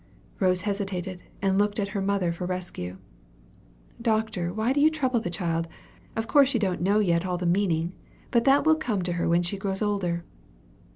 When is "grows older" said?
9.59-10.23